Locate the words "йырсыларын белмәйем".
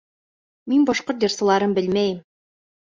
1.29-2.21